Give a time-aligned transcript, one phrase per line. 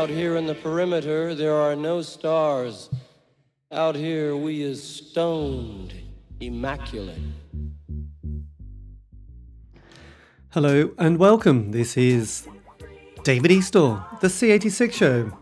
[0.00, 2.88] Out here in the perimeter, there are no stars.
[3.70, 5.92] Out here, we is stoned,
[6.40, 7.20] immaculate.
[10.54, 11.72] Hello and welcome.
[11.72, 12.48] This is
[13.24, 15.36] David Eastall, the C86 Show.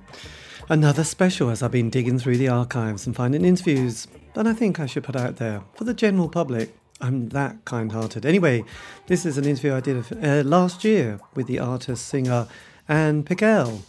[0.68, 4.80] Another special as I've been digging through the archives and finding interviews that I think
[4.80, 6.76] I should put out there for the general public.
[7.00, 8.26] I'm that kind hearted.
[8.26, 8.64] Anyway,
[9.06, 12.48] this is an interview I did uh, last year with the artist singer
[12.88, 13.82] Anne Pigalle.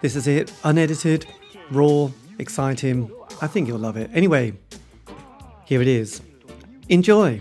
[0.00, 1.26] This is it, unedited,
[1.72, 2.08] raw,
[2.38, 3.10] exciting.
[3.42, 4.10] I think you'll love it.
[4.14, 4.52] Anyway,
[5.64, 6.22] here it is.
[6.88, 7.40] Enjoy.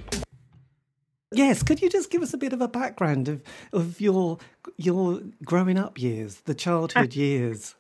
[1.31, 3.43] Yes, could you just give us a bit of a background of,
[3.73, 4.39] of your
[4.75, 7.75] your growing up years, the childhood years?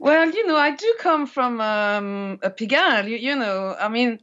[0.00, 3.08] Well, you know, I do come from um, a Pigalle.
[3.08, 4.18] You, you, know, I mean,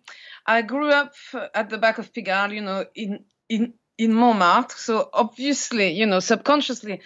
[0.46, 1.14] I grew up
[1.56, 2.54] at the back of Pigalle.
[2.54, 4.76] You know, in in in Montmartre.
[4.78, 7.00] So obviously, you know, subconsciously,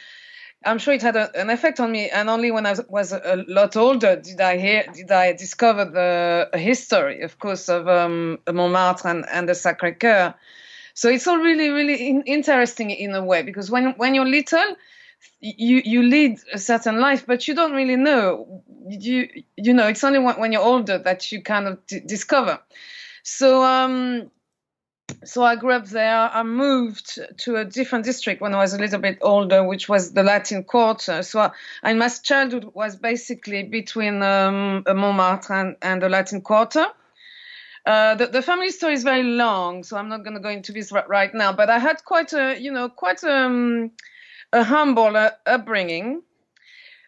[0.66, 2.10] I'm sure it had a, an effect on me.
[2.10, 6.58] And only when I was a lot older did I hear, did I discover the
[6.58, 10.34] history, of course, of um, Montmartre and, and the Sacré Coeur.
[10.94, 14.76] So it's all really, really in, interesting in a way because when when you're little,
[15.42, 18.64] you you lead a certain life, but you don't really know.
[18.88, 22.60] You you know it's only when, you're older that you kind of d- discover.
[23.24, 24.32] So um,
[25.26, 26.30] so I grew up there.
[26.32, 30.14] I moved to a different district when I was a little bit older, which was
[30.14, 31.24] the Latin Quarter.
[31.24, 31.52] So I,
[31.84, 36.88] and my childhood was basically between um, Montmartre and, and the Latin Quarter.
[37.86, 40.72] Uh, the, the, family story is very long, so I'm not going to go into
[40.72, 41.54] this right, right, now.
[41.54, 43.92] But I had quite a, you know, quite um,
[44.52, 46.24] a humble uh, upbringing.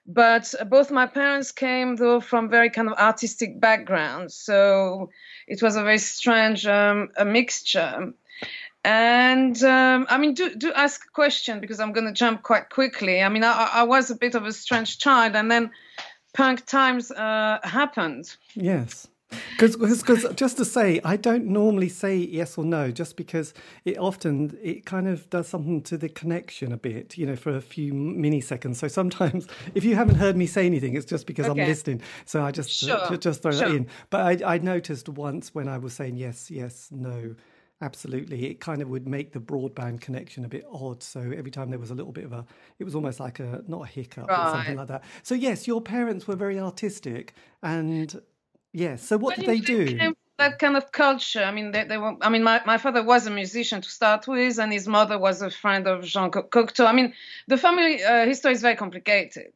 [0.07, 5.09] But both my parents came, though, from very kind of artistic backgrounds, so
[5.47, 8.13] it was a very strange um, a mixture.
[8.85, 12.69] And um, I mean, do do ask a question because I'm going to jump quite
[12.69, 13.21] quickly.
[13.21, 15.71] I mean, I, I was a bit of a strange child, and then
[16.33, 18.33] punk times uh, happened.
[18.55, 19.07] Yes.
[19.57, 23.53] Because just to say, I don't normally say yes or no, just because
[23.85, 27.55] it often it kind of does something to the connection a bit, you know, for
[27.55, 28.75] a few milliseconds.
[28.75, 31.61] So sometimes, if you haven't heard me say anything, it's just because okay.
[31.61, 32.01] I'm listening.
[32.25, 32.97] So I just sure.
[32.97, 33.67] uh, just throw sure.
[33.67, 33.87] that in.
[34.09, 37.35] But I, I noticed once when I was saying yes, yes, no.
[37.79, 38.47] Absolutely.
[38.47, 41.03] It kind of would make the broadband connection a bit odd.
[41.03, 42.43] So every time there was a little bit of a,
[42.79, 44.47] it was almost like a, not a hiccup right.
[44.47, 45.03] or something like that.
[45.21, 48.19] So, yes, your parents were very artistic and
[48.77, 49.07] Yes.
[49.07, 50.13] So what did they do?
[50.37, 51.43] That kind of culture.
[51.43, 52.15] I mean, they, they were.
[52.21, 55.41] I mean, my, my father was a musician to start with, and his mother was
[55.41, 56.85] a friend of Jean Cocteau.
[56.85, 57.13] I mean,
[57.47, 59.51] the family uh, history is very complicated,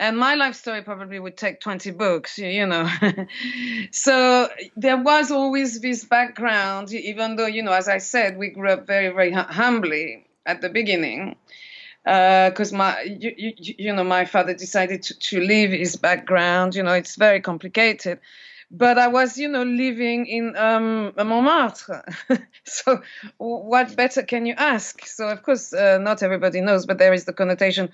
[0.00, 2.38] and my life story probably would take twenty books.
[2.38, 2.90] You, you know,
[3.92, 8.70] so there was always this background, even though you know, as I said, we grew
[8.70, 11.36] up very very humbly at the beginning
[12.02, 16.76] because uh, my you, you, you, know my father decided to, to leave his background
[16.76, 18.20] you know it's very complicated
[18.70, 22.04] but I was, you know, living in um, Montmartre.
[22.64, 23.00] so,
[23.38, 25.06] what better can you ask?
[25.06, 27.90] So, of course, uh, not everybody knows, but there is the connotation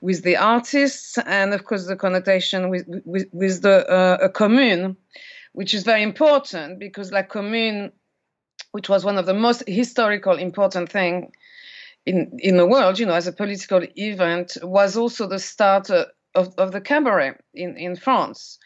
[0.00, 4.96] with the artists, and of course, the connotation with with, with the uh, commune,
[5.52, 7.92] which is very important because La Commune,
[8.72, 11.32] which was one of the most historical important thing
[12.06, 16.08] in in the world, you know, as a political event, was also the start of,
[16.34, 18.58] of the cabaret in in France.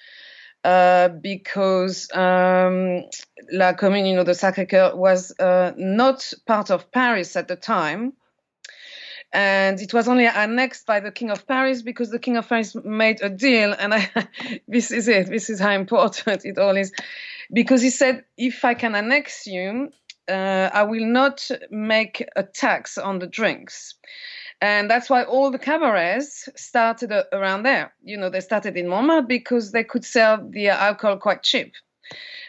[0.65, 3.05] Uh, because um,
[3.53, 8.13] La Commune, you know, the Sacré-Cœur was uh, not part of Paris at the time.
[9.33, 12.75] And it was only annexed by the King of Paris because the King of Paris
[12.75, 13.73] made a deal.
[13.73, 14.11] And I,
[14.69, 15.29] this is it.
[15.29, 16.93] This is how important it all is.
[17.53, 19.91] Because he said, if I can annex you,
[20.29, 23.95] uh, I will not make a tax on the drinks.
[24.61, 27.93] And that's why all the cabarets started around there.
[28.03, 31.75] You know, they started in Montmartre because they could sell the alcohol quite cheap.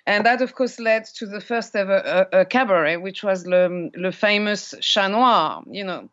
[0.07, 3.89] And that, of course, led to the first ever uh, uh, cabaret, which was le,
[3.95, 6.09] le famous Chat Noir, you know,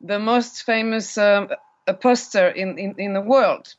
[0.00, 1.48] the most famous um,
[2.00, 3.74] poster in, in, in the world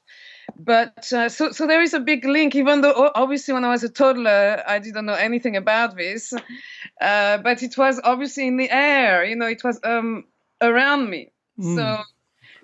[0.57, 3.83] but uh, so so there is a big link even though obviously when i was
[3.83, 6.33] a toddler i didn't know anything about this
[7.01, 10.25] uh, but it was obviously in the air you know it was um,
[10.61, 11.75] around me Mm.
[11.75, 12.03] So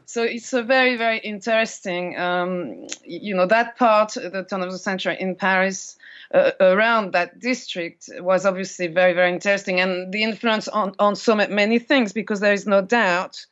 [0.10, 4.80] so it's a very very interesting um, you know that part the turn of the
[4.80, 5.98] century in paris
[6.34, 11.36] uh, around that district was obviously very very interesting and the influence on on so
[11.36, 13.46] many things because there is no doubt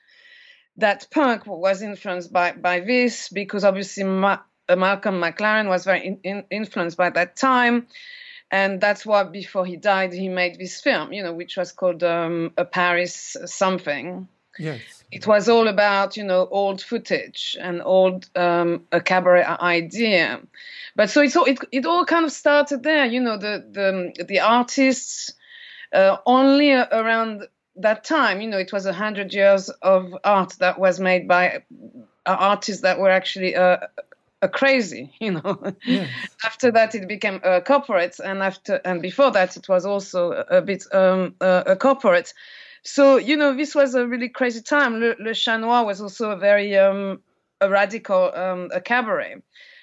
[0.78, 6.08] that punk was influenced by by this because obviously Ma- uh, malcolm mclaren was very
[6.08, 7.86] in, in, influenced by that time
[8.50, 12.04] and that's why before he died he made this film you know which was called
[12.04, 14.28] um, a paris something
[14.60, 15.04] Yes.
[15.12, 20.42] It was all about, you know, old footage and old um, a cabaret idea.
[20.96, 23.66] But so it's all, it, it all kind of started there, you know, the,
[24.18, 25.34] the, the artists
[25.94, 30.80] uh, only around that time, you know, it was a hundred years of art that
[30.80, 31.64] was made by
[32.26, 33.78] artists that were actually uh,
[34.42, 35.74] a crazy, you know.
[35.86, 36.10] Yes.
[36.44, 40.58] after that, it became a corporate, and after and before that, it was also a,
[40.58, 42.34] a bit um, a corporate.
[42.88, 45.02] So you know, this was a really crazy time.
[45.02, 47.20] Le, Le Chat Noir was also a very um,
[47.60, 49.36] a radical um, a cabaret.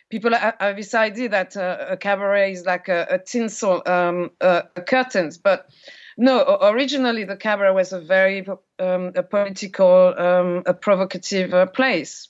[0.08, 4.62] People have this idea that uh, a cabaret is like a, a tinsel um, uh,
[4.86, 5.68] curtains, but
[6.16, 6.58] no.
[6.62, 8.46] Originally, the cabaret was a very
[8.78, 12.28] um, a political, um, a provocative uh, place.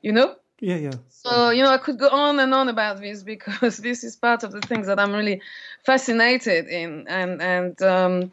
[0.00, 0.92] You know, yeah, yeah.
[1.08, 4.44] So, you know, I could go on and on about this because this is part
[4.44, 5.40] of the things that I'm really
[5.84, 7.06] fascinated in.
[7.08, 8.32] And, and, um,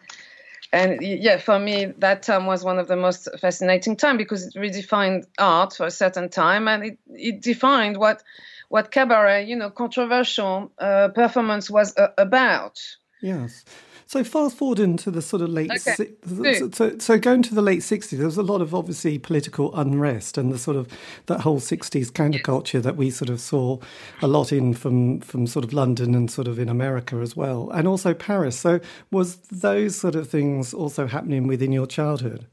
[0.74, 4.54] and yeah, for me, that time was one of the most fascinating time because it
[4.56, 8.24] redefined art for a certain time and it, it defined what,
[8.70, 12.80] what cabaret, you know, controversial uh, performance was uh, about.
[13.22, 13.66] Yes.
[14.12, 15.96] So fast forward into the sort of late, okay.
[15.96, 19.18] si- so, so, so going to the late sixties, there was a lot of obviously
[19.18, 20.90] political unrest and the sort of
[21.28, 23.78] that whole sixties counterculture that we sort of saw
[24.22, 27.70] a lot in from from sort of London and sort of in America as well,
[27.70, 28.60] and also Paris.
[28.60, 28.82] So
[29.12, 32.48] was those sort of things also happening within your childhood?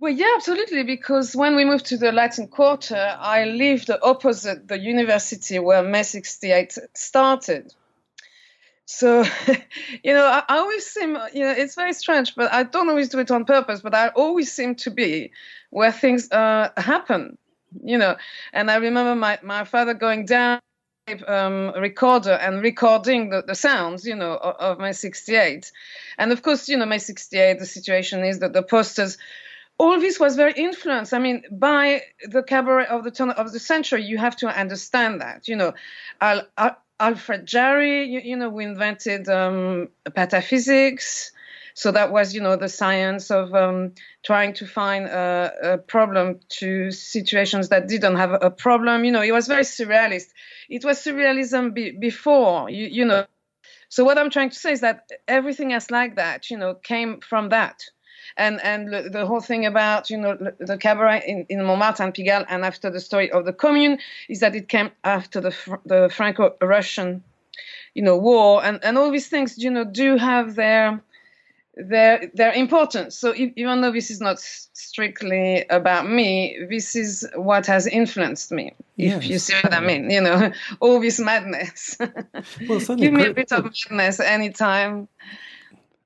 [0.00, 0.82] Well, yeah, absolutely.
[0.82, 6.02] Because when we moved to the Latin Quarter, I lived opposite the university where May
[6.02, 7.72] 68 started.
[8.90, 9.24] So,
[10.02, 13.08] you know, I, I, always seem, you know, it's very strange, but I don't always
[13.08, 15.30] do it on purpose, but I always seem to be
[15.70, 17.38] where things uh, happen,
[17.84, 18.16] you know.
[18.52, 20.58] And I remember my, my father going down
[21.28, 25.70] um, recorder and recording the, the sounds, you know, of, of May 68.
[26.18, 29.18] And of course, you know, my 68, the situation is that the posters,
[29.78, 31.14] all this was very influenced.
[31.14, 35.20] I mean, by the cabaret of the turn of the century, you have to understand
[35.20, 35.74] that, you know.
[36.20, 41.30] I'll, I'll Alfred Jarry, you, you know, we invented um, pataphysics.
[41.74, 46.40] So that was, you know, the science of um, trying to find a, a, problem
[46.60, 49.04] to situations that didn't have a problem.
[49.04, 50.26] You know, it was very surrealist.
[50.68, 53.26] It was surrealism be, before, you, you know.
[53.88, 57.20] So what I'm trying to say is that everything else like that, you know, came
[57.20, 57.82] from that
[58.36, 62.46] and and the whole thing about you know the cabaret in, in Montmartre and Pigalle,
[62.48, 63.98] and after the story of the Commune,
[64.28, 65.54] is that it came after the
[65.84, 67.22] the Franco-Russian,
[67.94, 71.00] you know, war, and and all these things, you know, do have their
[71.76, 73.16] their their importance.
[73.16, 78.74] So even though this is not strictly about me, this is what has influenced me.
[78.96, 79.26] If yes.
[79.26, 81.96] you see what I mean, you know, all this madness.
[82.68, 85.08] Well, Give me a bit of madness anytime.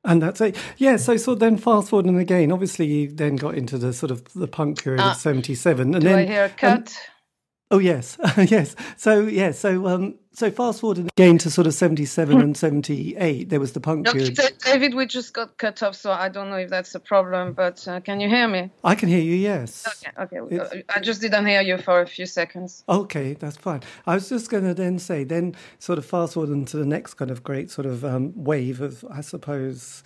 [0.05, 0.57] And that's it.
[0.77, 0.97] Yeah.
[0.97, 4.25] So, so then fast forward and again, obviously you then got into the sort of
[4.35, 5.13] the punk period of ah.
[5.15, 5.95] 77.
[5.95, 6.79] And do then, I hear a cut?
[6.79, 6.97] And,
[7.71, 8.19] oh, yes.
[8.37, 8.77] yes.
[8.97, 9.53] So, yeah.
[9.53, 13.81] So, um, so fast forward again to sort of 77 and 78, there was the
[13.81, 14.39] punk period.
[14.65, 17.87] David, we just got cut off, so I don't know if that's a problem, but
[17.87, 18.71] uh, can you hear me?
[18.83, 19.87] I can hear you, yes.
[20.19, 20.57] Okay, okay.
[20.57, 20.91] It's...
[20.95, 22.83] I just didn't hear you for a few seconds.
[22.89, 23.83] Okay, that's fine.
[24.07, 27.15] I was just going to then say, then sort of fast forward into the next
[27.15, 30.03] kind of great sort of um, wave of, I suppose,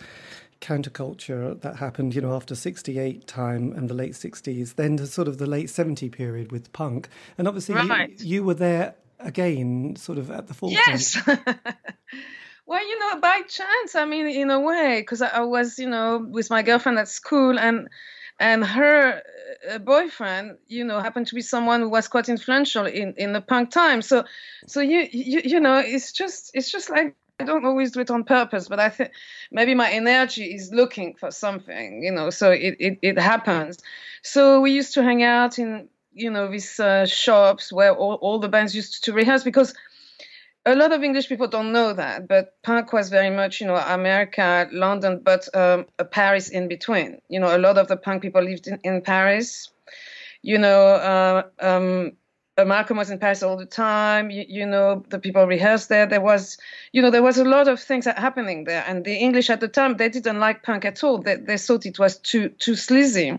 [0.61, 5.29] counterculture that happened, you know, after 68 time and the late 60s, then to sort
[5.29, 7.09] of the late 70 period with punk.
[7.39, 8.11] And obviously right.
[8.21, 10.87] you, you were there again sort of at the forefront?
[10.89, 11.17] Yes.
[12.67, 16.19] well, you know, by chance, I mean, in a way, because I, was, you know,
[16.19, 17.89] with my girlfriend at school and
[18.41, 19.21] and her
[19.69, 23.41] uh, boyfriend, you know, happened to be someone who was quite influential in, in the
[23.41, 24.01] punk time.
[24.01, 24.25] So,
[24.69, 28.11] so you, you, you know, it's just, it's just like I don't always do it
[28.11, 29.13] on purpose, but I think
[29.51, 33.79] maybe my energy is looking for something, you know, so it, it, it happens.
[34.23, 38.39] So we used to hang out in you know these uh, shops where all, all
[38.39, 39.75] the bands used to rehearse because
[40.67, 43.77] a lot of English people don't know that, but punk was very much, you know,
[43.77, 47.21] America, London, but um, Paris in between.
[47.29, 49.71] You know, a lot of the punk people lived in, in Paris.
[50.43, 52.13] You know, uh, um,
[52.65, 54.31] Malcolm was in Paris all the time.
[54.31, 56.07] You, you, know, the people rehearsed there.
[56.07, 56.59] There was,
[56.93, 58.85] you know, there was a lot of things happening there.
[58.87, 61.19] And the English at the time, they didn't like punk at all.
[61.19, 63.39] They, they thought it was too too sleazy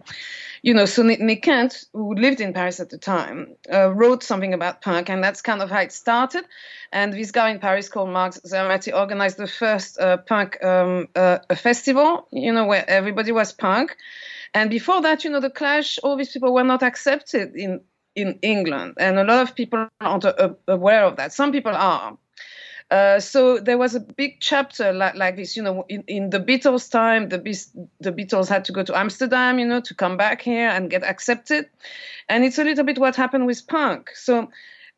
[0.61, 4.53] you know, so Nick Kent, who lived in Paris at the time, uh, wrote something
[4.53, 6.43] about punk, and that's kind of how it started.
[6.91, 11.39] And this guy in Paris called Marc Zermati organized the first uh, punk um, uh,
[11.55, 13.95] festival, you know, where everybody was punk.
[14.53, 17.81] And before that, you know, the Clash, all these people were not accepted in
[18.15, 20.25] in England, and a lot of people aren't
[20.67, 21.33] aware of that.
[21.33, 22.17] Some people are.
[22.91, 26.39] Uh, so there was a big chapter like, like this, you know, in, in the
[26.39, 27.37] Beatles time, the,
[27.99, 31.03] the Beatles had to go to Amsterdam, you know, to come back here and get
[31.03, 31.69] accepted.
[32.27, 34.09] And it's a little bit what happened with punk.
[34.15, 34.49] So,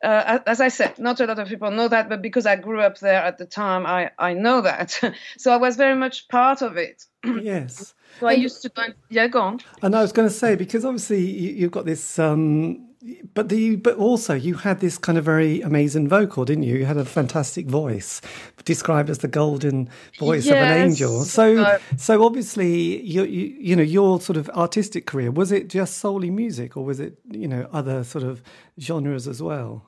[0.02, 2.80] uh, as I said, not a lot of people know that, but because I grew
[2.80, 4.98] up there at the time, I, I know that.
[5.36, 7.04] so I was very much part of it.
[7.42, 7.94] Yes.
[8.20, 9.60] so I used to go, yeah, go on.
[9.82, 12.88] And I was going to say, because obviously you, have got this um,
[13.34, 16.76] but the but also you had this kind of very amazing vocal, didn't you?
[16.76, 18.20] You had a fantastic voice,
[18.64, 20.54] described as the golden voice yes.
[20.54, 21.24] of an angel.
[21.24, 25.68] So uh, so obviously you, you you know your sort of artistic career was it
[25.68, 28.42] just solely music or was it you know other sort of
[28.78, 29.86] genres as well?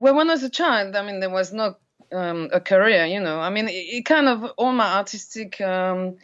[0.00, 1.76] Well, when I was a child, I mean, there was no
[2.12, 3.06] um, a career.
[3.06, 5.60] You know, I mean, it, it kind of all my artistic.
[5.60, 6.16] Um,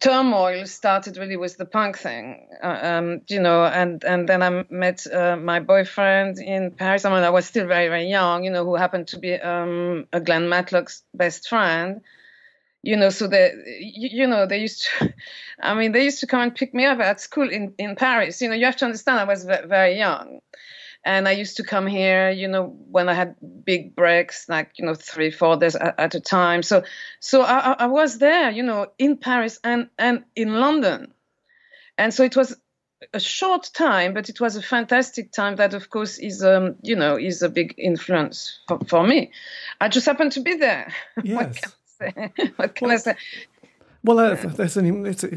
[0.00, 4.64] turmoil started really with the punk thing, uh, um, you know, and, and then I
[4.70, 7.04] met uh, my boyfriend in Paris.
[7.04, 10.06] I mean, I was still very, very young, you know, who happened to be um,
[10.12, 12.00] a Glenn Matlock's best friend,
[12.82, 15.14] you know, so they, you, you, know, they used to,
[15.62, 18.40] I mean, they used to come and pick me up at school in, in Paris.
[18.40, 20.40] You know, you have to understand I was very young
[21.04, 24.84] and I used to come here, you know, when I had big breaks, like you
[24.84, 26.62] know, three, four days at, at a time.
[26.62, 26.84] So,
[27.20, 31.12] so I, I, was there, you know, in Paris and and in London,
[31.96, 32.56] and so it was
[33.14, 35.56] a short time, but it was a fantastic time.
[35.56, 39.32] That, of course, is um, you know, is a big influence for, for me.
[39.80, 40.92] I just happened to be there.
[41.22, 41.60] Yes.
[41.98, 42.52] what can I say?
[42.56, 43.16] What can well, I say?
[44.04, 44.86] Well, uh, there's an,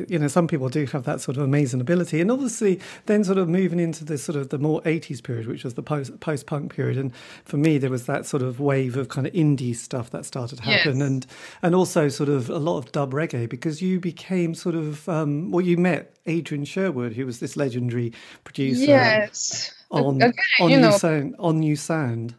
[0.07, 3.39] you know, some people do have that sort of amazing ability, and obviously, then sort
[3.39, 6.45] of moving into the sort of the more '80s period, which was the post post
[6.45, 7.11] punk period, and
[7.43, 10.57] for me, there was that sort of wave of kind of indie stuff that started
[10.57, 11.07] to happen, yes.
[11.07, 11.25] and
[11.63, 15.49] and also sort of a lot of dub reggae because you became sort of um,
[15.49, 18.13] well, you met Adrian Sherwood, who was this legendary
[18.43, 22.35] producer, yes, on okay, on new know, sound On-U Sound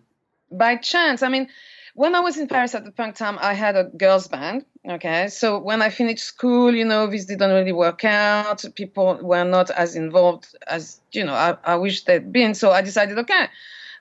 [0.53, 1.25] by chance.
[1.25, 1.49] I mean
[1.95, 4.65] when I was in Paris at the punk time, I had a girls' band.
[4.89, 8.65] Okay, so when I finished school, you know, this didn't really work out.
[8.75, 12.55] People were not as involved as you know I, I wish they'd been.
[12.55, 13.47] So I decided, okay,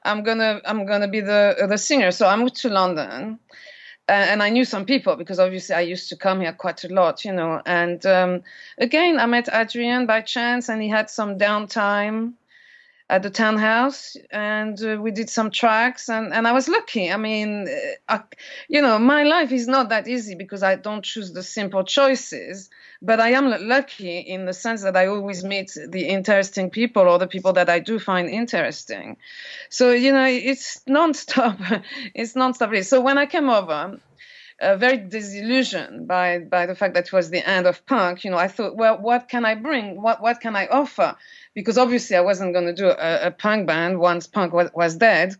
[0.03, 2.11] I'm gonna I'm gonna be the the singer.
[2.11, 3.39] So I moved to London,
[4.07, 7.23] and I knew some people because obviously I used to come here quite a lot,
[7.25, 7.61] you know.
[7.65, 8.41] And um,
[8.77, 12.33] again, I met Adrian by chance, and he had some downtime
[13.11, 17.17] at the townhouse and uh, we did some tracks and, and i was lucky i
[17.17, 18.21] mean uh, I,
[18.69, 22.69] you know my life is not that easy because i don't choose the simple choices
[23.01, 27.19] but i am lucky in the sense that i always meet the interesting people or
[27.19, 29.17] the people that i do find interesting
[29.69, 31.59] so you know it's non-stop
[32.15, 33.99] it's non-stop so when i came over
[34.61, 38.23] uh, very disillusioned by by the fact that it was the end of punk.
[38.23, 40.01] You know, I thought, well, what can I bring?
[40.01, 41.15] What what can I offer?
[41.53, 44.95] Because obviously, I wasn't going to do a, a, punk band once punk was, was
[44.95, 45.35] dead.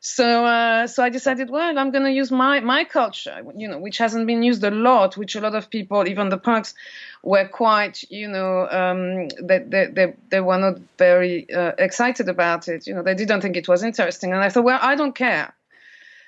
[0.00, 3.78] So uh, so I decided, well, I'm going to use my my culture, you know,
[3.78, 6.74] which hasn't been used a lot, which a lot of people, even the punks,
[7.22, 12.68] were quite, you know, um, they, they, they, they were not very uh, excited about
[12.68, 12.86] it.
[12.86, 14.32] You know, they didn't think it was interesting.
[14.32, 15.54] And I thought, well, I don't care.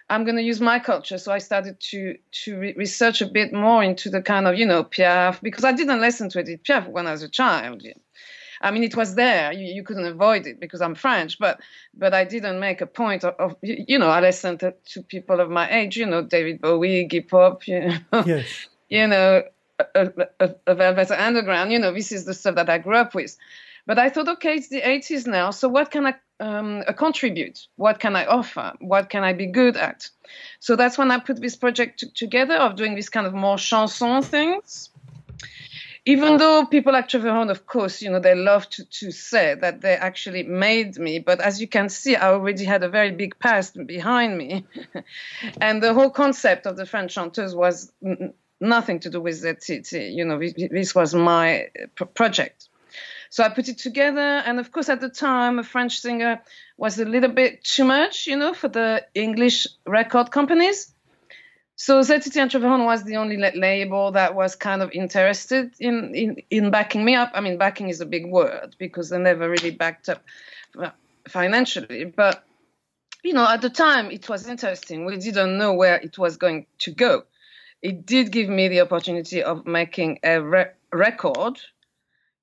[0.08, 1.18] I'm going to use my culture.
[1.18, 4.64] So I started to to re- research a bit more into the kind of you
[4.64, 7.82] know Piaf because I didn't listen to Edith Piaf when I was a child.
[8.60, 9.52] I mean, it was there.
[9.52, 11.60] You, you, couldn't avoid it because I'm French, but
[11.94, 15.40] but I didn't make a point of, of you know, I listened to, to, people
[15.40, 17.80] of my age, you know, David Bowie, Iggy Pop, you
[18.12, 18.68] know, yes.
[18.88, 19.42] you know,
[19.94, 20.10] a,
[20.40, 21.72] a, a Velvet Underground.
[21.72, 23.36] You know, this is the stuff that I grew up with.
[23.86, 27.68] But I thought, okay, it's the 80s now, so what can I um, contribute?
[27.76, 28.72] What can I offer?
[28.80, 30.10] What can I be good at?
[30.58, 33.58] So that's when I put this project t- together of doing this kind of more
[33.58, 34.90] chanson things.
[36.08, 39.56] Even though people like Trevor Horn, of course, you know, they love to, to say
[39.60, 41.18] that they actually made me.
[41.18, 44.64] But as you can see, I already had a very big past behind me.
[45.60, 50.14] and the whole concept of the French chanteuse was n- nothing to do with ZTT.
[50.14, 51.70] You know, this was my
[52.00, 52.68] uh, project.
[53.28, 56.40] So I put it together, and of course, at the time, a French singer
[56.76, 60.94] was a little bit too much, you know, for the English record companies.
[61.78, 66.70] So and Trevor was the only label that was kind of interested in, in, in
[66.70, 67.32] backing me up.
[67.34, 70.24] I mean, backing is a big word because they never really backed up
[71.28, 72.06] financially.
[72.06, 72.42] But,
[73.22, 75.04] you know, at the time, it was interesting.
[75.04, 77.24] We didn't know where it was going to go.
[77.82, 81.60] It did give me the opportunity of making a re- record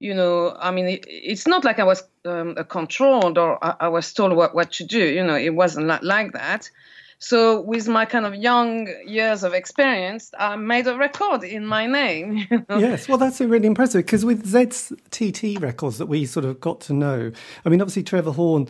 [0.03, 3.87] you know, I mean, it, it's not like I was um, controlled or I, I,
[3.87, 4.99] was told what, what to do.
[4.99, 6.69] You know, it wasn't like that.
[7.23, 11.87] So with my kind of young years of experience, I made a record in my
[11.87, 12.45] name.
[12.69, 16.93] Yes, well, that's really impressive because with ZTT records that we sort of got to
[16.93, 17.31] know,
[17.63, 18.67] I mean, obviously Trevor Horn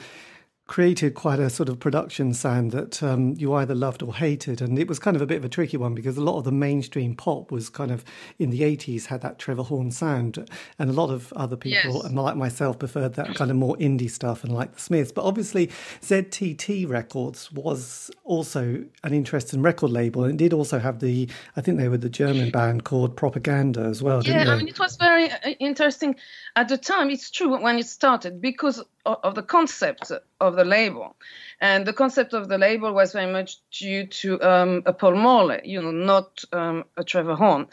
[0.65, 4.61] created quite a sort of production sound that um, you either loved or hated.
[4.61, 6.45] And it was kind of a bit of a tricky one because a lot of
[6.45, 8.05] the mainstream pop was kind of
[8.39, 10.49] in the 80s had that Trevor Horn sound.
[10.79, 12.11] And a lot of other people, yes.
[12.11, 15.11] like myself, preferred that kind of more indie stuff and like the Smiths.
[15.11, 15.67] But obviously,
[16.01, 21.77] ZTT Records was also an interesting record label and did also have the, I think
[21.77, 25.31] they were the German band called Propaganda as well, yeah, I mean, it was very
[25.31, 26.15] uh, interesting
[26.55, 27.09] at the time.
[27.09, 31.15] It's true when it started because of the concept of the label.
[31.59, 35.61] And the concept of the label was very much due to um, a Paul Morley,
[35.63, 37.67] you know, not um, a Trevor Horn.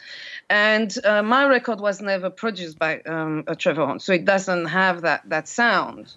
[0.49, 4.65] And uh, my record was never produced by um, a Trevor Horn, so it doesn't
[4.65, 6.13] have that, that sound.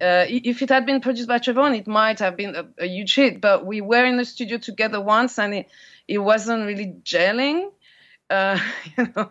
[0.00, 2.86] Uh, if it had been produced by Trevor Horn, it might have been a, a,
[2.86, 3.40] huge hit.
[3.40, 5.68] But we were in the studio together once, and it,
[6.08, 7.70] it wasn't really gelling.
[8.32, 8.58] Uh,
[9.16, 9.30] know,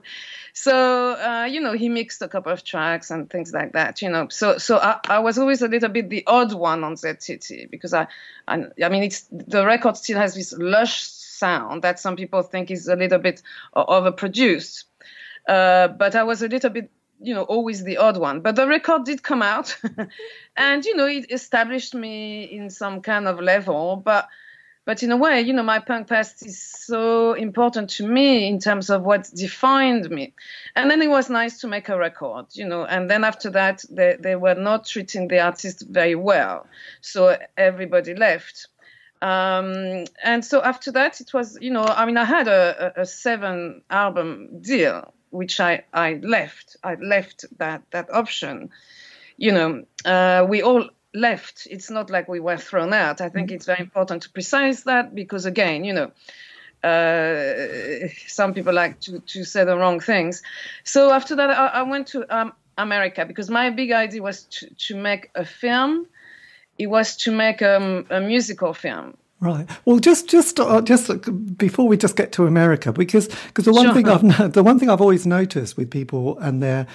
[0.53, 4.01] so uh, you know he mixed a couple of tracks and things like that.
[4.01, 6.93] You know, so so I, I was always a little bit the odd one on
[6.93, 8.07] ZTT because I,
[8.47, 12.69] I I mean it's the record still has this lush sound that some people think
[12.69, 13.41] is a little bit
[13.75, 14.83] overproduced,
[15.47, 18.67] uh, but I was a little bit you know always the odd one but the
[18.67, 19.77] record did come out
[20.57, 24.27] and you know it established me in some kind of level but
[24.85, 28.59] but in a way, you know, my punk past is so important to me in
[28.59, 30.33] terms of what defined me.
[30.75, 32.85] And then it was nice to make a record, you know.
[32.85, 36.65] And then after that, they, they were not treating the artist very well.
[37.01, 38.67] So everybody left.
[39.21, 43.01] Um, and so after that, it was, you know, I mean, I had a, a,
[43.01, 46.75] a seven album deal, which I, I left.
[46.83, 48.71] I left that, that option.
[49.37, 51.67] You know, uh, we all left.
[51.69, 53.21] It's not like we were thrown out.
[53.21, 53.55] I think mm-hmm.
[53.55, 56.11] it's very important to precise that because, again, you know,
[56.83, 60.41] uh, some people like to, to say the wrong things.
[60.83, 64.73] So after that, I, I went to um, America because my big idea was to,
[64.87, 66.07] to make a film.
[66.77, 69.15] It was to make um, a musical film.
[69.39, 69.67] Right.
[69.85, 71.09] Well, just just uh, just
[71.57, 73.93] before we just get to America, because because the one sure.
[73.95, 76.85] thing I've the one thing I've always noticed with people and their,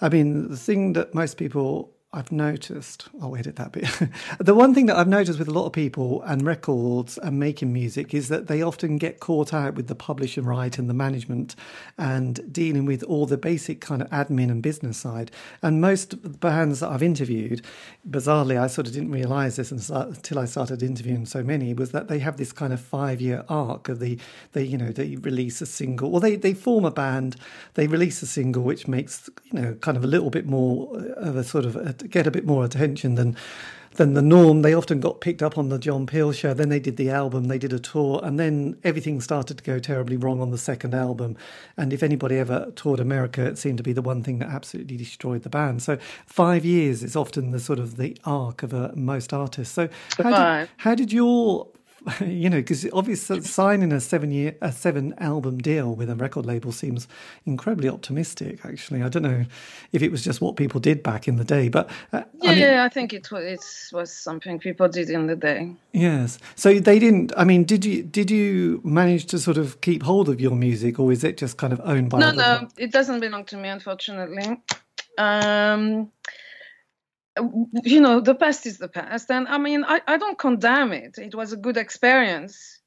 [0.00, 3.88] I mean, the thing that most people I've noticed, I'll edit that bit.
[4.40, 7.72] the one thing that I've noticed with a lot of people and records and making
[7.72, 11.54] music is that they often get caught out with the publishing right and the management
[11.96, 15.30] and dealing with all the basic kind of admin and business side.
[15.62, 17.64] And most bands that I've interviewed,
[18.08, 22.08] bizarrely, I sort of didn't realize this until I started interviewing so many, was that
[22.08, 24.18] they have this kind of five year arc of the,
[24.50, 27.36] they, you know, they release a single, or they, they form a band,
[27.74, 31.36] they release a single, which makes, you know, kind of a little bit more of
[31.36, 33.36] a sort of a get a bit more attention than
[33.94, 34.62] than the norm.
[34.62, 36.54] They often got picked up on the John Peel show.
[36.54, 39.78] Then they did the album, they did a tour, and then everything started to go
[39.78, 41.36] terribly wrong on the second album.
[41.76, 44.96] And if anybody ever toured America, it seemed to be the one thing that absolutely
[44.96, 45.82] destroyed the band.
[45.82, 49.74] So five years is often the sort of the arc of a, most artists.
[49.74, 51.66] So how did, how did your
[52.20, 56.46] you know, because obviously signing a seven year, a seven album deal with a record
[56.46, 57.06] label seems
[57.44, 58.64] incredibly optimistic.
[58.64, 59.44] Actually, I don't know
[59.92, 62.54] if it was just what people did back in the day, but uh, yeah, I,
[62.54, 65.74] mean, yeah, I think it was it was something people did in the day.
[65.92, 67.32] Yes, so they didn't.
[67.36, 70.98] I mean, did you did you manage to sort of keep hold of your music,
[70.98, 72.18] or is it just kind of owned by?
[72.18, 74.60] No, no, it doesn't belong to me, unfortunately.
[75.18, 76.10] Um,
[77.84, 79.30] you know, the past is the past.
[79.30, 81.18] And I mean, I, I don't condemn it.
[81.18, 82.80] It was a good experience.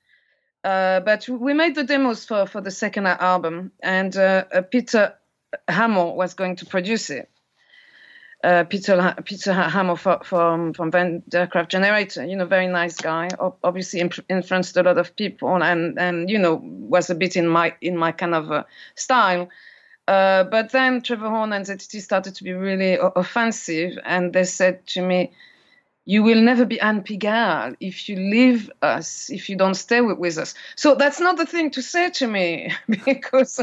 [0.63, 5.13] Uh, but we made the demos for, for the second album, and uh, uh, Peter
[5.67, 7.29] Hammill was going to produce it.
[8.41, 13.29] Uh, Peter Peter Hammill from from Van der Graaf Generator, you know, very nice guy.
[13.63, 17.73] Obviously influenced a lot of people, and and you know was a bit in my
[17.81, 18.63] in my kind of uh,
[18.95, 19.49] style.
[20.07, 24.85] Uh, but then Trevor Horn and ZTT started to be really offensive, and they said
[24.87, 25.31] to me,
[26.03, 30.17] "You will never be Anne Pigalle if you leave us, if you don't stay with,
[30.17, 32.73] with us." So that's not the thing to say to me
[33.05, 33.61] because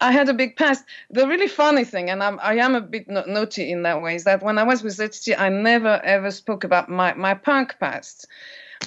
[0.00, 0.84] I had a big past.
[1.10, 4.24] The really funny thing, and I'm, I am a bit naughty in that way, is
[4.24, 8.26] that when I was with ZTT, I never ever spoke about my my punk past.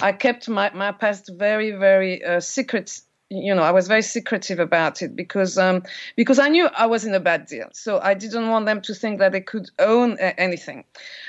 [0.02, 4.60] I kept my, my past very, very uh, secret you know, I was very secretive
[4.60, 5.84] about it because um,
[6.16, 7.68] because I knew I was in a bad deal.
[7.74, 10.86] So I didn't want them to think that they could own a- anything.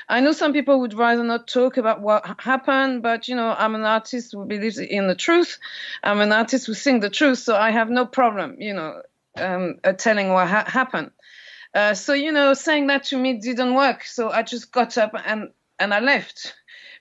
[0.07, 3.75] I know some people would rather not talk about what happened, but you know, I'm
[3.75, 5.59] an artist who believes in the truth.
[6.03, 9.01] I'm an artist who sings the truth, so I have no problem, you know,
[9.37, 11.11] um, uh, telling what ha- happened.
[11.73, 14.03] Uh, so you know, saying that to me didn't work.
[14.03, 16.55] So I just got up and and I left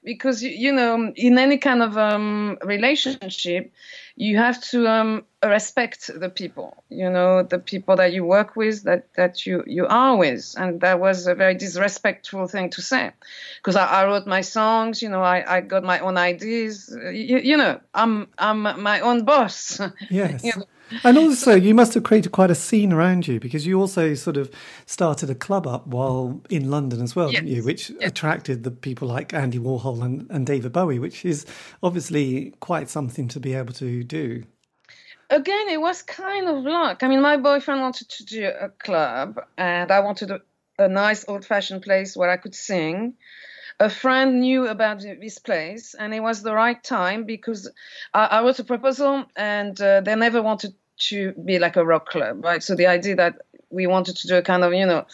[0.04, 3.72] because you know, in any kind of um, relationship
[4.20, 8.82] you have to um, respect the people, you know, the people that you work with,
[8.82, 10.56] that, that you, you are with.
[10.58, 13.12] And that was a very disrespectful thing to say.
[13.58, 16.92] Because I, I, wrote my songs, you know, I, I got my own ideas.
[16.92, 19.80] You, you know, I'm, I'm my own boss.
[20.10, 20.42] Yes.
[20.42, 20.64] you know?
[21.04, 24.36] And also, you must have created quite a scene around you because you also sort
[24.36, 24.50] of
[24.86, 27.40] started a club up while in London as well, yes.
[27.40, 27.64] didn't you?
[27.64, 28.08] Which yes.
[28.08, 31.46] attracted the people like Andy Warhol and, and David Bowie, which is
[31.82, 34.44] obviously quite something to be able to do
[35.30, 37.02] again, it was kind of luck.
[37.02, 40.40] I mean, my boyfriend wanted to do a club, and I wanted a,
[40.78, 43.14] a nice old fashioned place where I could sing.
[43.80, 47.70] A friend knew about this place, and it was the right time because
[48.12, 50.74] I, I wrote a proposal, and uh, they never wanted
[51.10, 52.62] to be like a rock club, right?
[52.62, 55.06] So the idea that we wanted to do a kind of, you know,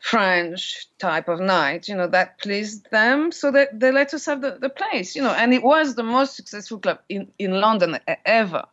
[0.00, 3.32] French type of night, you know, that pleased them.
[3.32, 6.02] So that they let us have the, the place, you know, and it was the
[6.02, 8.64] most successful club in, in London ever.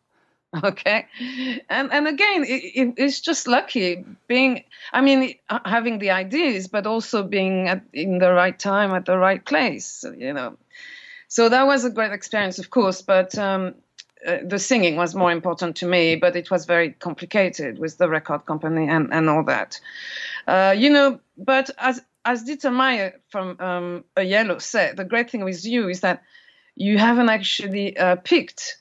[0.64, 1.06] okay.
[1.70, 6.88] And and again it, it, it's just lucky being i mean having the ideas but
[6.88, 10.58] also being at, in the right time at the right place you know.
[11.28, 13.76] So that was a great experience of course but um,
[14.26, 18.10] uh, the singing was more important to me but it was very complicated with the
[18.10, 19.80] record company and and all that.
[20.48, 25.30] Uh, you know but as as Dieter Meier from um, a Yello said the great
[25.30, 26.24] thing with you is that
[26.76, 28.78] you haven't actually uh, picked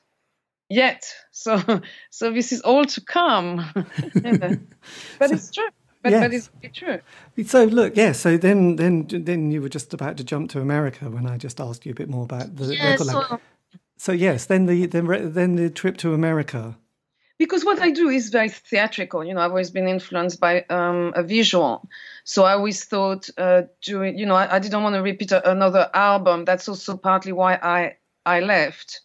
[0.69, 1.13] yet.
[1.31, 1.61] So
[2.09, 3.57] so this is all to come.
[3.73, 5.69] but it's true.
[6.01, 6.21] But, yes.
[6.23, 6.99] but it's true.
[7.45, 8.13] So look, yeah.
[8.13, 11.59] So then, then, then you were just about to jump to America when I just
[11.59, 13.39] asked you a bit more about the yeah, so,
[13.97, 16.77] so yes, then the then then the trip to America.
[17.37, 19.23] Because what I do is very theatrical.
[19.23, 21.87] You know, I've always been influenced by um, a visual.
[22.25, 24.17] So I always thought uh, doing.
[24.17, 26.45] You know, I, I didn't want to repeat a, another album.
[26.45, 29.01] That's also partly why I I left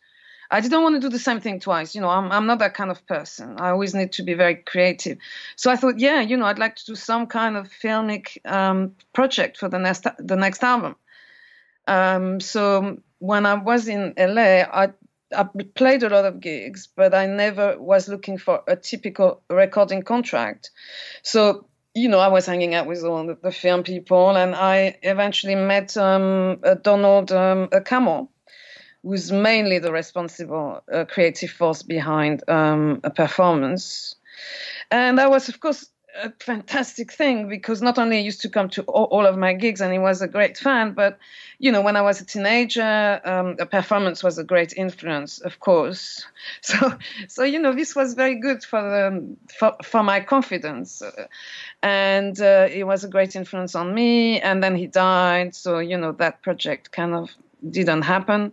[0.51, 1.95] I didn't want to do the same thing twice.
[1.95, 3.57] You know, I'm, I'm not that kind of person.
[3.59, 5.19] I always need to be very creative.
[5.57, 8.95] So I thought, yeah, you know, I'd like to do some kind of filmic um,
[9.13, 10.97] project for the next the next album.
[11.87, 14.93] Um, so when I was in LA, I
[15.37, 20.03] I played a lot of gigs, but I never was looking for a typical recording
[20.03, 20.71] contract.
[21.23, 24.99] So you know, I was hanging out with all the, the film people, and I
[25.03, 28.29] eventually met um, Donald um, Cammell
[29.05, 34.17] who's mainly the responsible uh, creative force behind um, a performance.
[34.91, 35.91] And that was, of course,
[36.23, 39.53] a fantastic thing because not only he used to come to all, all, of my
[39.53, 41.19] gigs and he was a great fan, but
[41.59, 45.61] you know, when I was a teenager, um, a performance was a great influence, of
[45.61, 46.25] course.
[46.61, 51.03] So, so you know, this was very good for the for, for my confidence,
[51.83, 54.41] and uh, it was a great influence on me.
[54.41, 57.31] And then he died, so you know, that project kind of
[57.69, 58.53] didn't happen.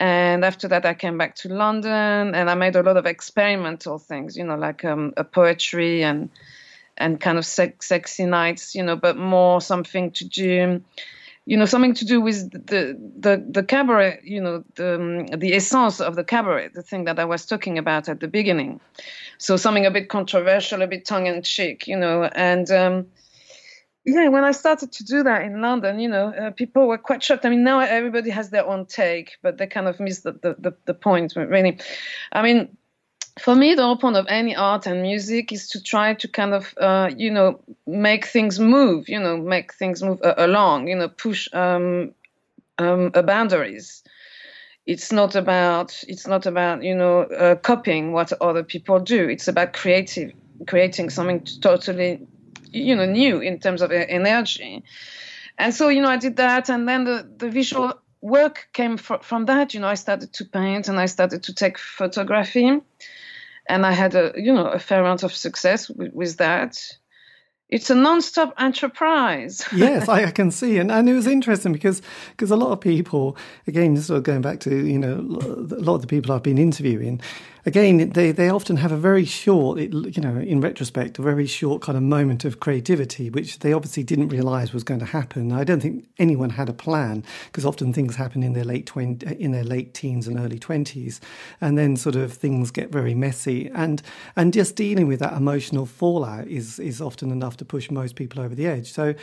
[0.00, 3.98] And after that, I came back to London and I made a lot of experimental
[3.98, 6.30] things, you know, like um, a poetry and
[6.96, 10.82] and kind of sex, sexy nights, you know, but more something to do,
[11.46, 15.54] you know, something to do with the the the cabaret, you know, the um, the
[15.54, 18.80] essence of the cabaret, the thing that I was talking about at the beginning.
[19.38, 23.06] So something a bit controversial, a bit tongue in cheek, you know, and um,
[24.04, 27.22] yeah, when I started to do that in London, you know, uh, people were quite
[27.22, 27.44] shocked.
[27.44, 30.56] I mean, now everybody has their own take, but they kind of missed the, the,
[30.58, 31.78] the, the point, really.
[32.32, 32.76] I mean,
[33.38, 36.54] for me, the whole point of any art and music is to try to kind
[36.54, 40.96] of, uh, you know, make things move, you know, make things move uh, along, you
[40.96, 42.14] know, push um,
[42.78, 44.02] um, boundaries.
[44.86, 49.28] It's not about it's not about you know uh, copying what other people do.
[49.28, 50.32] It's about creative
[50.66, 52.26] creating something totally
[52.72, 54.84] you know new in terms of energy.
[55.58, 59.22] And so you know i did that and then the, the visual work came fr-
[59.22, 59.74] from that.
[59.74, 62.80] You know i started to paint and i started to take photography.
[63.68, 66.78] And i had a you know a fair amount of success with, with that.
[67.68, 69.62] It's a non-stop enterprise.
[69.74, 72.00] yes, I, can see, and and it was interesting because
[72.30, 75.96] because a lot of people, again, sort of going back to you know a lot
[75.96, 77.20] of the people I've been interviewing,
[77.68, 81.82] again, they, they often have a very short, you know, in retrospect, a very short
[81.82, 85.52] kind of moment of creativity, which they obviously didn't realize was going to happen.
[85.52, 89.36] I don't think anyone had a plan because often things happen in their late 20,
[89.38, 91.20] in their late teens and early 20s,
[91.60, 93.70] and then sort of things get very messy.
[93.74, 94.02] And
[94.34, 98.42] and just dealing with that emotional fallout is is often enough to push most people
[98.42, 98.90] over the edge.
[98.90, 99.14] So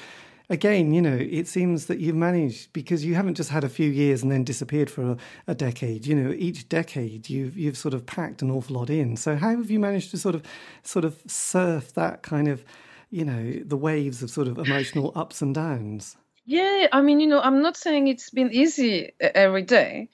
[0.49, 3.89] again, you know, it seems that you've managed because you haven't just had a few
[3.89, 6.05] years and then disappeared for a, a, decade.
[6.05, 9.17] You know, each decade you've you've sort of packed an awful lot in.
[9.17, 10.43] So how have you managed to sort of
[10.83, 12.63] sort of surf that kind of,
[13.09, 16.17] you know, the waves of sort of emotional ups and downs?
[16.45, 20.09] Yeah, I mean, you know, I'm not saying it's been easy every day.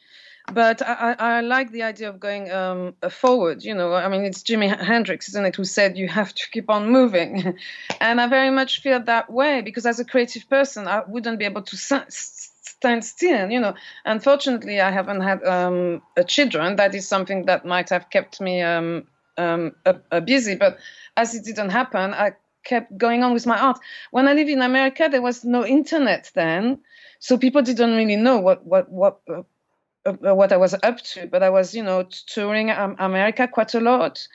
[0.54, 3.64] But I, I, like the idea of going um, forward.
[3.64, 6.70] You know, I mean, it's Jimi Hendrix, isn't it, who said you have to keep
[6.70, 7.58] on moving,
[8.02, 11.46] and I very much feel that way because as a creative person, I wouldn't be
[11.46, 13.50] able to stand still.
[13.50, 16.76] You know, unfortunately, I haven't had um, children.
[16.76, 19.76] That is something that might have kept me um, um,
[20.26, 20.78] busy, but
[21.18, 22.34] as it didn't happen, I
[22.64, 23.80] kept going on with my art.
[24.12, 26.80] When I lived in America, there was no internet then,
[27.20, 29.44] so people didn't really know what what what uh,
[30.06, 31.28] what I was up to.
[31.28, 34.28] But I was, you know, touring um, America quite a lot,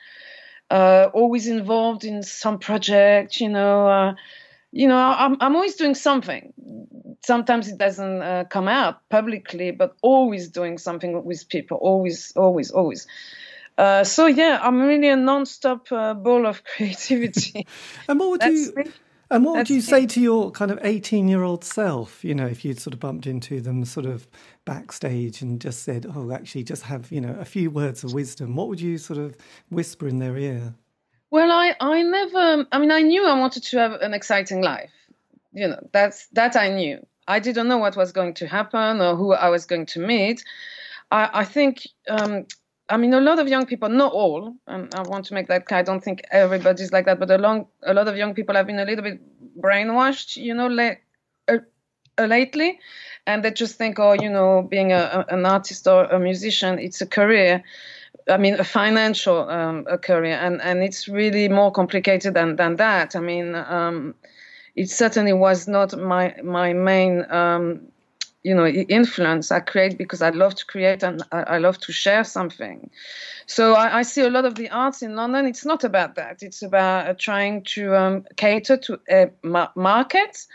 [0.69, 3.39] uh, always involved in some project.
[3.39, 4.13] You know, uh,
[4.71, 6.53] you know, I'm I'm always doing something.
[7.25, 11.77] Sometimes it doesn't uh, come out publicly, but always doing something with people.
[11.77, 13.07] Always, always, always.
[13.77, 17.67] Uh, so yeah, I'm really a non-stop uh, ball of creativity.
[18.07, 18.73] and what would That's you?
[18.75, 18.83] Me.
[19.29, 22.45] And what would you say to your kind of 18 year old self, you know,
[22.45, 24.27] if you'd sort of bumped into them sort of
[24.63, 28.55] backstage and just said, oh, actually, just have, you know, a few words of wisdom?
[28.55, 29.35] What would you sort of
[29.69, 30.73] whisper in their ear?
[31.29, 34.91] Well, I, I never, I mean, I knew I wanted to have an exciting life.
[35.51, 37.05] You know, that's, that I knew.
[37.27, 40.43] I didn't know what was going to happen or who I was going to meet.
[41.11, 42.45] I, I think um,
[42.89, 45.65] I mean, a lot of young people, not all, and I want to make that
[45.65, 45.79] clear.
[45.79, 48.65] I don't think everybody's like that, but a, long, a lot of young people have
[48.65, 49.19] been a little bit
[49.61, 50.69] brainwashed, you know,
[51.47, 51.57] uh,
[52.17, 52.79] uh, lately,
[53.25, 57.01] and they just think, oh, you know, being a, an artist or a musician, it's
[57.01, 57.63] a career.
[58.29, 62.77] I mean, a financial um, a career, and and it's really more complicated than than
[62.77, 63.15] that.
[63.15, 64.15] I mean, um,
[64.75, 67.29] it certainly was not my my main.
[67.31, 67.91] Um,
[68.47, 72.23] you know influence i create because i love to create and i, love to share
[72.23, 72.89] something.
[73.45, 75.45] So I, I, see a lot of the arts in london.
[75.45, 76.43] It's not about that.
[76.43, 80.45] It's about trying to um, cater to a ma- market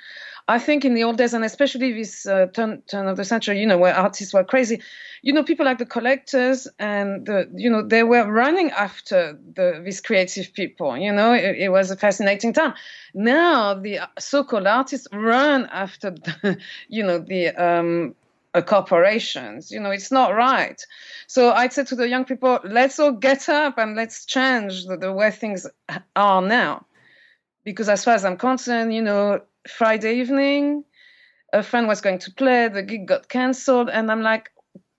[0.49, 3.61] I think in the old days, and especially this uh, turn, turn of the century,
[3.61, 4.83] you know, where artists were crazy,
[5.23, 9.81] you know, people like the collectors and the, you know, they were running after the,
[9.85, 10.97] these creative people.
[10.97, 12.75] You know, it, it was a fascinating time.
[13.15, 16.11] Now the so-called artists run after,
[16.43, 18.15] the, you know, the um,
[18.55, 19.71] uh, corporations.
[19.71, 20.85] You know, it's not right.
[21.27, 24.97] So I'd say to the young people, let's all get up and let's change the,
[24.97, 25.67] the way things
[26.17, 26.87] are now.
[27.65, 30.85] Because as far as I'm concerned, you know, Friday evening.
[31.55, 34.51] A friend was going to play, the gig got cancelled, and I'm like,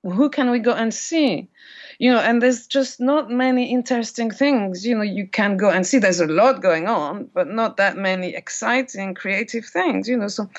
[0.04, 1.50] who can we go and see?
[1.98, 5.88] You know, and there's just not many interesting things, you know, you can go and
[5.88, 6.00] see.
[6.00, 10.28] There's a lot going on, but not that many exciting, creative things, you know.
[10.28, 10.50] So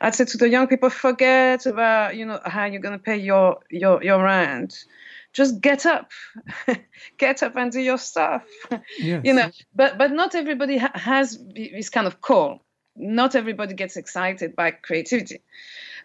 [0.00, 3.16] I'd say to the young people, forget about, you know, how you're going to pay
[3.16, 4.84] your, your, your rent
[5.34, 6.12] just get up
[7.18, 8.44] get up and do your stuff
[9.00, 9.20] yes.
[9.24, 12.63] you know but but not everybody ha- has this kind of call
[12.96, 15.40] not everybody gets excited by creativity.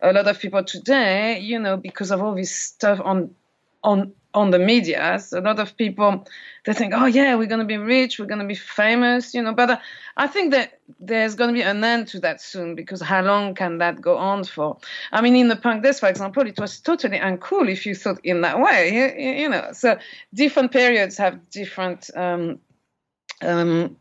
[0.02, 3.36] A lot of people today, you know, because of all this stuff on
[3.84, 6.25] on on the media, a lot of people
[6.65, 9.41] they think, oh yeah, we're going to be rich, we're going to be famous, you
[9.41, 9.54] know.
[9.54, 9.78] But uh,
[10.17, 13.56] I think that there's going to be an end to that soon because how long
[13.56, 14.78] can that go on for?
[15.12, 18.19] I mean, in the punk days, for example, it was totally uncool if you thought
[18.23, 19.69] in that way, you, you know.
[19.73, 19.97] So
[20.34, 22.60] different periods have different um,
[23.41, 23.97] um,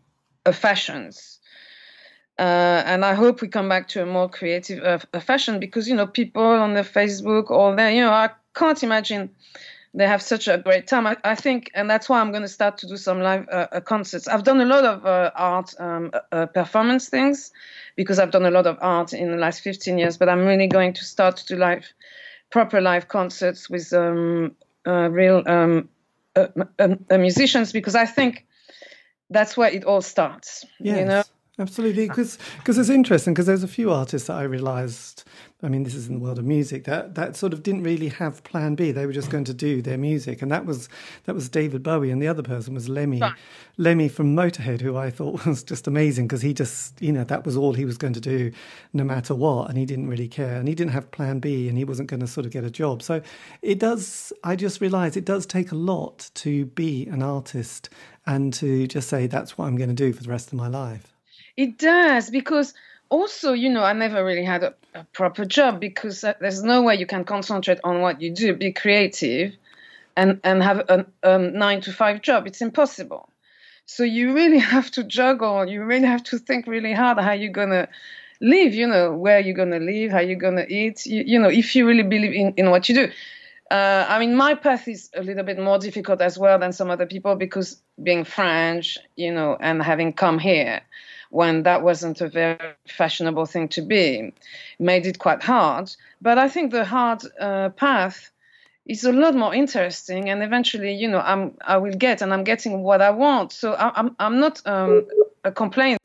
[0.53, 1.38] fashions
[2.39, 5.97] uh, and I hope we come back to a more creative uh, fashion because you
[5.97, 9.31] know people on the Facebook all there you know I can't imagine
[9.95, 11.07] they have such a great time.
[11.07, 13.67] I, I think, and that's why I'm going to start to do some live uh,
[13.73, 14.29] uh concerts.
[14.29, 17.53] I've done a lot of uh, art um, uh, performance things
[17.97, 20.69] because I've done a lot of art in the last 15 years, but I'm really
[20.69, 21.93] going to start to do live,
[22.51, 25.89] proper live concerts with um, real um,
[27.11, 28.47] musicians because I think
[29.31, 30.65] that's where it all starts.
[30.79, 30.99] Yes.
[30.99, 31.23] You know
[31.61, 35.25] Absolutely, because because it's interesting because there's a few artists that I realised.
[35.61, 38.11] I mean, this is in the world of music that that sort of didn't really
[38.11, 38.93] have Plan B.
[38.93, 40.89] They were just going to do their music, and that was
[41.25, 43.35] that was David Bowie, and the other person was Lemmy, right.
[43.77, 47.45] Lemmy from Motorhead, who I thought was just amazing because he just you know that
[47.45, 48.53] was all he was going to do,
[48.93, 51.77] no matter what, and he didn't really care, and he didn't have Plan B, and
[51.77, 53.03] he wasn't going to sort of get a job.
[53.03, 53.21] So
[53.63, 54.33] it does.
[54.45, 57.91] I just realised it does take a lot to be an artist
[58.27, 60.69] and to just say that's what I'm going to do for the rest of my
[60.69, 61.18] life.
[61.59, 62.73] It does because
[63.09, 66.95] also, you know, I never really had a, a, proper job because there's no way
[66.95, 69.57] you can concentrate on what you do, be creative,
[70.17, 72.47] and and have a, a nine to five job.
[72.47, 73.29] It's impossible.
[73.87, 75.69] So you really have to juggle.
[75.69, 77.89] You really have to think really hard how you're gonna
[78.41, 78.73] live.
[78.73, 81.07] You know, where you're gonna live, how you're gonna eat.
[81.07, 83.11] You, you know, if you really believe in in what you do.
[83.69, 86.89] Uh, I mean, my path is a little bit more difficult as well than some
[86.89, 90.81] other people because being French, you know, and having come here
[91.31, 94.33] when that wasn't a very fashionable thing to be.
[94.79, 95.95] made it quite hard.
[96.23, 98.31] But I think the hard uh, path
[98.87, 102.43] is a lot more interesting and eventually you know i'm i will get and i'm
[102.43, 105.07] getting what i want so I, i'm i'm not um
[105.45, 105.99] a complaint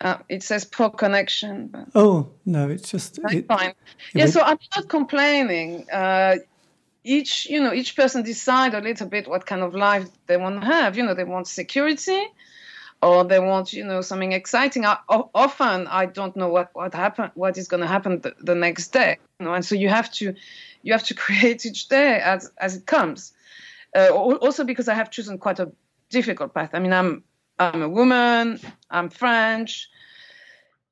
[0.00, 3.74] uh, it says poor connection Oh no, it's just it, fine it
[4.14, 6.36] yeah would- so i'm not complaining uh
[7.02, 10.60] each you know each person decide a little bit what kind of life they want
[10.60, 12.26] to have you know they want security
[13.02, 14.84] or they want you know something exciting.
[14.84, 18.54] I, often i don't know what what happen what is going to happen the, the
[18.54, 20.34] next day you know and so you have to
[20.82, 23.32] you have to create each day as as it comes.
[23.94, 25.70] Uh, also because i have chosen quite a
[26.10, 26.70] difficult path.
[26.72, 27.24] I mean i'm
[27.58, 29.88] i'm a woman i'm french.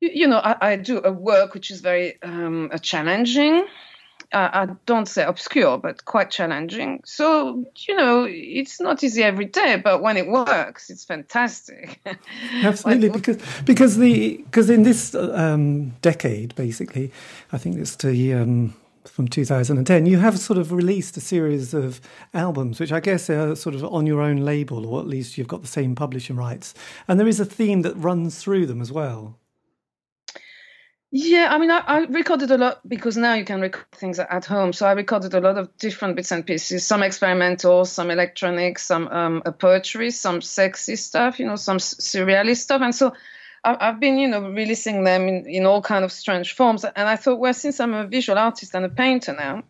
[0.00, 3.66] You, you know I, I do a work which is very um, challenging
[4.34, 7.00] uh, I don't say obscure, but quite challenging.
[7.04, 12.00] So, you know, it's not easy every day, but when it works, it's fantastic.
[12.62, 17.12] Absolutely, Like, because because the because in this um, decade, basically,
[17.52, 22.00] I think it's the um, from 2010, you have sort of released a series of
[22.32, 25.46] albums, which I guess are sort of on your own label, or at least you've
[25.46, 26.74] got the same publishing rights,
[27.06, 29.38] and there is a theme that runs through them as well.
[31.16, 34.44] Yeah, I mean, I, I recorded a lot because now you can record things at
[34.44, 34.72] home.
[34.72, 39.07] So I recorded a lot of different bits and pieces, some experimental, some electronic, some
[39.07, 42.83] um, poetry, some sexy stuff, you know, some surrealist stuff.
[42.83, 43.12] And so
[43.62, 46.85] I, I've been, you know, releasing them in, in all kind of strange forms.
[46.85, 49.62] And I thought, well, since I'm a visual artist and a painter now,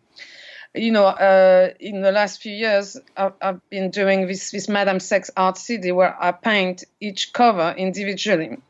[0.75, 4.99] you know, uh, in the last few years, I've, I've been doing this, this Madame
[4.99, 8.61] Sex art CD where I paint each cover individually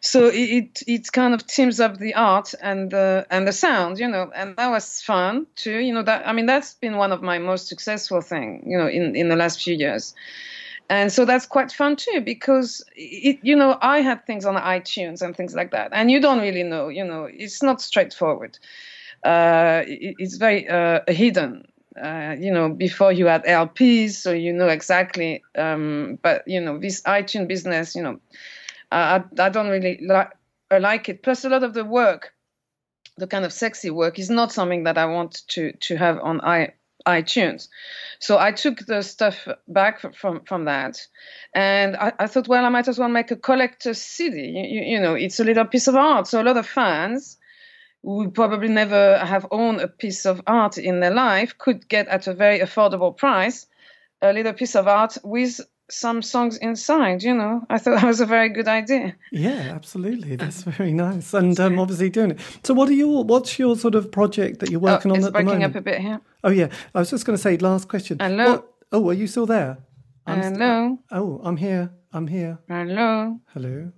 [0.00, 4.08] so it, it kind of teams up the art and the and the sound you
[4.08, 7.22] know and that was fun too you know that i mean that's been one of
[7.22, 10.14] my most successful thing you know in in the last few years
[10.90, 15.22] and so that's quite fun too because it you know i had things on itunes
[15.22, 18.58] and things like that and you don't really know you know it's not straightforward
[19.24, 21.66] uh it, it's very uh hidden
[22.02, 25.44] uh, you know, before you had LPs, so you know exactly.
[25.56, 28.18] Um, but you know, this iTunes business, you know,
[28.90, 30.30] I, I don't really like
[30.70, 31.22] like it.
[31.22, 32.32] Plus, a lot of the work,
[33.16, 36.40] the kind of sexy work, is not something that I want to to have on
[36.40, 36.72] i
[37.06, 37.68] iTunes.
[38.18, 40.98] So I took the stuff back from from that,
[41.54, 44.40] and I, I thought, well, I might as well make a collector's CD.
[44.40, 46.26] You, you, you know, it's a little piece of art.
[46.26, 47.36] So a lot of fans
[48.02, 52.26] who probably never have owned a piece of art in their life could get at
[52.26, 53.66] a very affordable price
[54.24, 58.20] a little piece of art with some songs inside you know i thought that was
[58.20, 60.36] a very good idea Yeah, absolutely.
[60.36, 62.40] That's very nice, and um, obviously doing it.
[62.62, 65.24] So, what are your what's your sort of project that you're working oh, on at
[65.26, 65.76] the breaking moment?
[65.76, 68.18] up a bit here Oh yeah, I was just going to say last question.
[68.20, 68.46] Hello?
[68.52, 69.78] What- oh, are you still there?
[70.26, 71.90] I'm st- hello oh, I'm here.
[72.12, 72.58] I'm here.
[72.68, 73.92] hello Hello.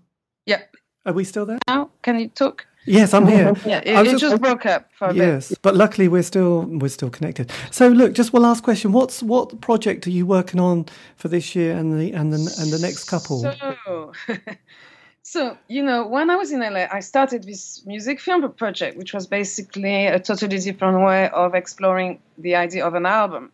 [0.47, 0.63] yeah
[1.05, 1.59] Are we still there?
[1.69, 3.55] now can you talk Yes, I'm here.
[3.67, 6.89] yeah it, it just broke up for a bit Yes, but luckily we're still we're
[6.89, 7.51] still connected.
[7.71, 11.55] So look, just one last question: What's what project are you working on for this
[11.55, 13.41] year and the and the and the next couple?
[13.41, 14.13] So,
[15.23, 19.13] so you know, when I was in LA, I started this music film project, which
[19.13, 23.53] was basically a totally different way of exploring the idea of an album.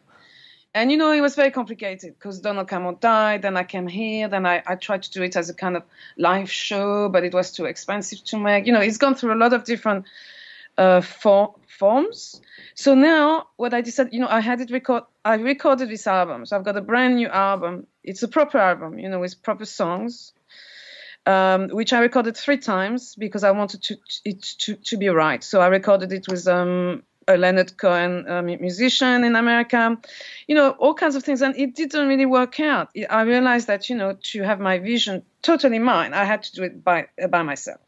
[0.75, 3.43] And you know, it was very complicated because Donald Cammell died.
[3.43, 4.29] Then I came here.
[4.29, 5.83] Then I, I tried to do it as a kind of
[6.17, 8.67] live show, but it was too expensive to make.
[8.67, 10.07] You know, it's gone through a lot of different
[10.79, 12.41] uh, for, forms.
[12.75, 15.05] So now, what I decided, you know, I had it record.
[15.25, 16.47] I recorded this album.
[16.47, 17.87] So I've got a brand new album.
[18.03, 20.33] It's a proper album, you know, with proper songs,
[21.27, 25.45] um, which I recorded three times because I wanted to, it to to be right.
[25.45, 27.03] So I recorded it with um,
[27.33, 29.99] a Leonard Cohen um, musician in America,
[30.47, 32.91] you know, all kinds of things, and it didn't really work out.
[33.11, 36.63] I realized that you know, to have my vision totally mine, I had to do
[36.63, 37.81] it by by myself.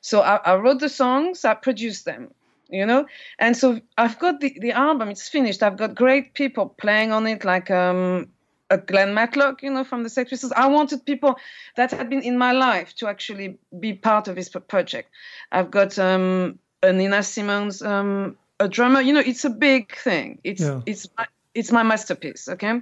[0.00, 2.32] So I, I wrote the songs, I produced them,
[2.68, 3.06] you know,
[3.38, 5.08] and so I've got the, the album.
[5.08, 5.62] It's finished.
[5.62, 8.28] I've got great people playing on it, like um,
[8.70, 10.52] a Glenn Matlock, you know, from the Sex Pistols.
[10.52, 11.36] I wanted people
[11.76, 15.10] that had been in my life to actually be part of this project.
[15.52, 19.00] I've got um, a Nina Simons, um, a drummer.
[19.00, 20.40] You know, it's a big thing.
[20.44, 20.80] It's Yeah.
[20.86, 22.48] it's my, it's my masterpiece.
[22.48, 22.80] Okay.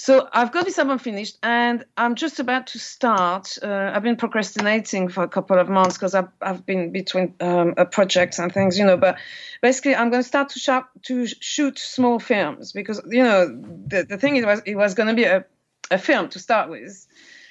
[0.00, 3.58] So I've got this album finished, and I'm just about to start.
[3.62, 7.74] Uh, I've been procrastinating for a couple of months because I've, I've been between um,
[7.76, 8.96] uh, projects and things, you know.
[8.96, 9.18] But
[9.60, 14.06] basically, I'm going to start to, shop, to shoot small films because you know the,
[14.08, 15.44] the thing it was it was going to be a,
[15.90, 17.06] a film to start with,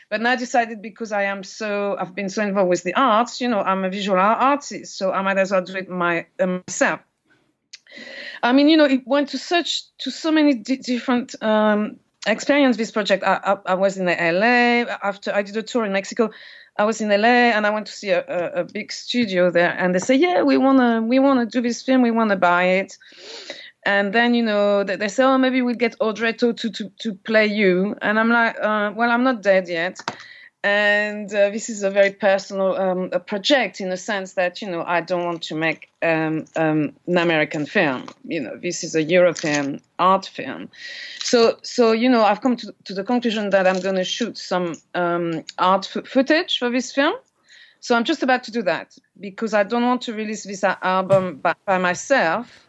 [0.09, 3.41] but now I decided because I am so I've been so involved with the arts,
[3.41, 6.25] you know, I'm a visual art artist, so I might as well do it my
[6.39, 7.01] uh, myself.
[8.43, 12.77] I mean, you know, it went to such to so many di- different um, experience.
[12.77, 13.23] This project.
[13.23, 16.29] I, I, I was in LA after I did a tour in Mexico.
[16.77, 19.75] I was in LA and I went to see a, a, a big studio there,
[19.77, 22.01] and they say, "Yeah, we wanna we wanna do this film.
[22.01, 22.97] We wanna buy it."
[23.85, 26.89] and then you know they, they say, oh, maybe we'll get Audrey to to to,
[26.99, 29.99] to play you, and I'm like, uh, well, I'm not dead yet
[30.63, 34.69] and uh, this is a very personal um, a project in the sense that you
[34.69, 38.07] know I don't want to make um, um, an American film.
[38.25, 40.69] You know, this is a European art film.
[41.19, 44.37] So, so you know, I've come to, to the conclusion that I'm going to shoot
[44.37, 47.15] some um, art f- footage for this film.
[47.79, 51.37] So I'm just about to do that because I don't want to release this album
[51.37, 52.68] by, by myself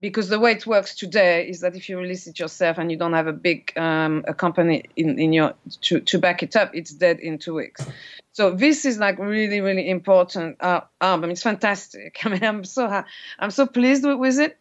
[0.00, 2.98] because the way it works today is that if you release it yourself and you
[2.98, 6.70] don't have a big um, a company in, in your to, to back it up,
[6.74, 7.86] it's dead in two weeks.
[8.32, 11.30] So this is like really really important uh, album.
[11.30, 12.18] It's fantastic.
[12.24, 13.04] I mean, I'm so
[13.38, 14.58] I'm so pleased with, with it.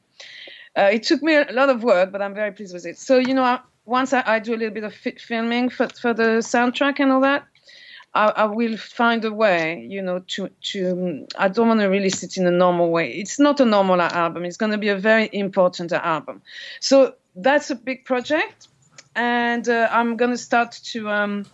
[0.78, 2.98] Uh, it took me a lot of work, but I'm very pleased with it.
[2.98, 6.40] So you know, once I, I do a little bit of filming for for the
[6.40, 7.46] soundtrack and all that,
[8.16, 11.28] I, I, will find a way, you know, to to.
[11.38, 13.12] I don't want to release it in a normal way.
[13.12, 14.46] It's not a normal album.
[14.46, 16.42] It's going to be a very important album.
[16.80, 18.70] So that's a big project,
[19.16, 21.10] and uh, I'm going to start to.
[21.10, 21.46] Um,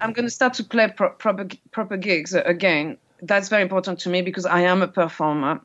[0.00, 2.96] I'm going to start to play pro- proper proper gigs again.
[3.20, 5.60] That's very important to me because I am a performer.